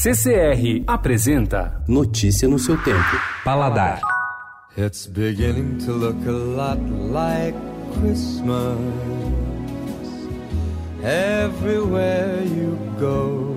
CCR 0.00 0.84
apresenta 0.86 1.82
Notícia 1.88 2.46
no 2.46 2.56
seu 2.56 2.80
tempo. 2.84 3.18
Paladar. 3.42 4.00
It's 4.76 5.08
beginning 5.08 5.78
to 5.84 5.90
look 5.90 6.24
a 6.24 6.30
lot 6.30 6.78
like 7.10 7.56
Christmas. 7.98 8.78
Everywhere 11.02 12.44
you 12.44 12.78
go, 13.00 13.56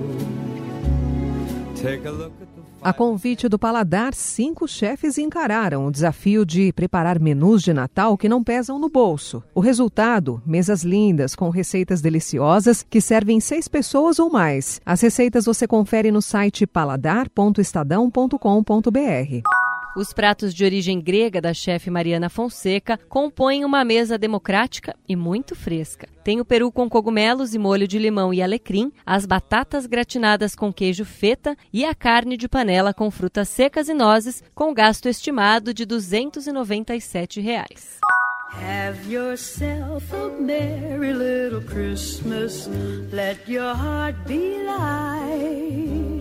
take 1.76 2.08
a 2.08 2.12
look 2.12 2.34
at 2.42 2.48
the 2.56 2.61
A 2.84 2.92
convite 2.92 3.48
do 3.48 3.60
Paladar, 3.60 4.12
cinco 4.16 4.68
chefes 4.68 5.20
encararam 5.20 5.86
o 5.86 5.92
desafio 5.92 6.44
de 6.44 6.74
preparar 6.74 7.20
menus 7.20 7.62
de 7.62 7.74
Natal 7.74 8.18
que 8.18 8.28
não 8.28 8.44
pesam 8.44 8.80
no 8.80 8.90
bolso. 8.90 9.44
O 9.54 9.60
resultado: 9.60 10.42
mesas 10.44 10.82
lindas 10.82 11.36
com 11.36 11.52
receitas 11.52 12.02
deliciosas 12.02 12.84
que 12.90 13.00
servem 13.00 13.40
seis 13.40 13.68
pessoas 13.68 14.18
ou 14.18 14.32
mais. 14.32 14.82
As 14.84 15.00
receitas 15.00 15.46
você 15.46 15.68
confere 15.68 16.10
no 16.10 16.24
site 16.24 16.66
paladar.estadão.com.br. 16.66 19.61
Os 19.94 20.14
pratos 20.14 20.54
de 20.54 20.64
origem 20.64 21.02
grega 21.02 21.42
da 21.42 21.54
chefe 21.54 21.90
Mariana 21.90 22.30
Fonseca 22.30 22.98
compõem 23.10 23.66
uma 23.66 23.84
mesa 23.84 24.18
democrática 24.18 24.96
e 25.08 25.18
muito 25.18 25.54
fresca. 25.54 26.08
Tem 26.24 26.40
o 26.40 26.46
peru 26.46 26.72
com 26.72 26.90
cogumelos 26.90 27.54
e 27.54 27.60
molho 27.60 27.86
de 27.86 28.00
limão 28.00 28.34
e 28.34 28.42
alecrim, 28.42 28.92
as 29.06 29.26
batatas 29.26 29.86
gratinadas 29.86 30.56
com 30.56 30.72
queijo 30.72 31.04
feta 31.04 31.58
e 31.74 31.84
a 31.84 31.94
carne 31.94 32.38
de 32.38 32.48
panela 32.48 32.94
com 32.94 33.12
frutas 33.12 33.50
secas 33.50 33.90
e 33.90 33.94
nozes, 33.94 34.42
com 34.56 34.74
gasto 34.74 35.10
estimado 35.10 35.74
de 35.74 35.86
297 35.86 37.42
reais. 37.42 38.00
Have 38.54 39.10
yourself 39.10 40.14
a 40.14 40.30
merry 40.42 41.14
little 41.14 41.62
Christmas. 41.62 42.68
Let 43.12 43.48
your 43.48 43.74
heart 43.74 44.16
be 44.26 44.62
light. 44.64 46.21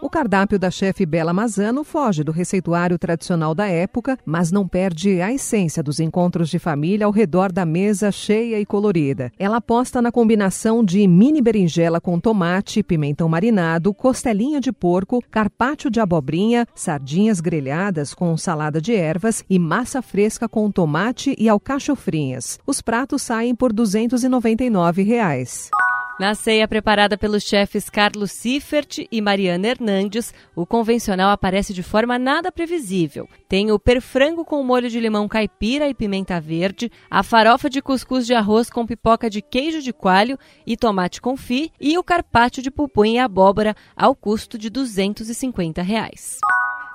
O 0.00 0.10
cardápio 0.10 0.58
da 0.58 0.70
chefe 0.70 1.06
Bela 1.06 1.32
Mazano 1.32 1.82
foge 1.82 2.22
do 2.22 2.30
receituário 2.30 2.98
tradicional 2.98 3.54
da 3.54 3.66
época, 3.66 4.18
mas 4.26 4.52
não 4.52 4.68
perde 4.68 5.22
a 5.22 5.32
essência 5.32 5.82
dos 5.82 5.98
encontros 6.00 6.50
de 6.50 6.58
família 6.58 7.06
ao 7.06 7.12
redor 7.12 7.50
da 7.50 7.64
mesa 7.64 8.12
cheia 8.12 8.60
e 8.60 8.66
colorida. 8.66 9.32
Ela 9.38 9.56
aposta 9.56 10.02
na 10.02 10.12
combinação 10.12 10.84
de 10.84 11.06
mini 11.08 11.40
berinjela 11.40 11.98
com 11.98 12.20
tomate, 12.20 12.82
pimentão 12.82 13.28
marinado, 13.28 13.94
costelinha 13.94 14.60
de 14.60 14.70
porco, 14.70 15.22
carpaccio 15.30 15.90
de 15.90 15.98
abobrinha, 15.98 16.66
sardinhas 16.74 17.40
grelhadas 17.40 18.12
com 18.12 18.36
salada 18.36 18.80
de 18.80 18.94
ervas 18.94 19.42
e 19.48 19.58
massa 19.58 20.02
fresca 20.02 20.46
com 20.46 20.70
tomate 20.70 21.34
e 21.38 21.48
alcachofrinhas. 21.48 22.58
Os 22.66 22.82
pratos 22.82 23.22
saem 23.22 23.54
por 23.54 23.72
299 23.72 25.02
reais. 25.02 25.70
Na 26.18 26.34
ceia 26.34 26.66
preparada 26.66 27.18
pelos 27.18 27.42
chefes 27.42 27.90
Carlos 27.90 28.32
Siffert 28.32 29.06
e 29.12 29.20
Mariana 29.20 29.68
Hernandes, 29.68 30.32
o 30.54 30.64
convencional 30.64 31.30
aparece 31.30 31.74
de 31.74 31.82
forma 31.82 32.18
nada 32.18 32.50
previsível. 32.50 33.28
Tem 33.46 33.70
o 33.70 33.78
perfrango 33.78 34.42
com 34.42 34.62
molho 34.62 34.88
de 34.88 34.98
limão 34.98 35.28
caipira 35.28 35.86
e 35.90 35.94
pimenta 35.94 36.40
verde, 36.40 36.90
a 37.10 37.22
farofa 37.22 37.68
de 37.68 37.82
cuscuz 37.82 38.24
de 38.24 38.32
arroz 38.32 38.70
com 38.70 38.86
pipoca 38.86 39.28
de 39.28 39.42
queijo 39.42 39.82
de 39.82 39.92
coalho 39.92 40.38
e 40.66 40.74
tomate 40.74 41.20
confit 41.20 41.70
e 41.78 41.98
o 41.98 42.02
carpaccio 42.02 42.62
de 42.62 42.70
pupunha 42.70 43.16
e 43.16 43.18
abóbora 43.18 43.76
ao 43.94 44.14
custo 44.14 44.56
de 44.56 44.70
250 44.70 45.82
reais. 45.82 46.38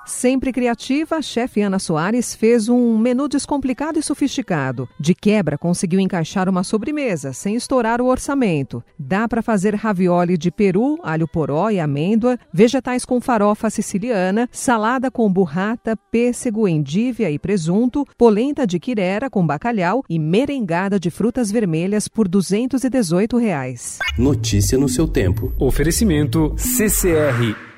Sempre 0.04 0.52
criativa, 0.52 1.16
a 1.16 1.22
chefe 1.22 1.60
Ana 1.60 1.78
Soares 1.78 2.34
fez 2.34 2.68
um 2.68 2.98
menu 2.98 3.28
descomplicado 3.28 3.98
e 3.98 4.02
sofisticado. 4.02 4.88
De 4.98 5.14
quebra, 5.14 5.56
conseguiu 5.56 6.00
encaixar 6.00 6.48
uma 6.48 6.64
sobremesa, 6.64 7.32
sem 7.32 7.54
estourar 7.54 8.00
o 8.00 8.06
orçamento. 8.06 8.82
Dá 8.98 9.28
para 9.28 9.42
fazer 9.42 9.74
ravioli 9.74 10.36
de 10.36 10.50
peru, 10.50 10.98
alho 11.02 11.28
poró 11.28 11.70
e 11.70 11.78
amêndoa, 11.78 12.38
vegetais 12.52 13.04
com 13.04 13.20
farofa 13.20 13.70
siciliana, 13.70 14.48
salada 14.50 15.10
com 15.10 15.32
burrata, 15.32 15.96
pêssego, 16.10 16.66
endívia 16.66 17.30
e 17.30 17.38
presunto, 17.38 18.04
polenta 18.18 18.66
de 18.66 18.80
quirera 18.80 19.30
com 19.30 19.46
bacalhau 19.46 20.02
e 20.08 20.18
merengada 20.18 20.98
de 20.98 21.10
frutas 21.10 21.50
vermelhas 21.50 22.08
por 22.08 22.26
218 22.26 23.36
reais. 23.38 23.98
Notícia 24.18 24.76
no 24.76 24.88
seu 24.88 25.06
tempo. 25.06 25.52
Oferecimento 25.58 26.54
CCR 26.56 27.71